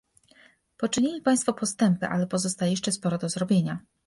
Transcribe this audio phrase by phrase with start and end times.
[0.77, 3.79] Poczynili Państwo postępy, ale pozostaje jeszcze sporo do zrobienia